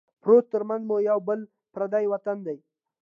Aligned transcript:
پروت 0.21 0.45
ترمنځه 0.53 0.85
مو 0.87 0.95
یو 0.99 1.05
یا 1.09 1.15
بل 1.27 1.39
پردی 1.73 2.05
وطن 2.11 2.37
دی 2.45 2.57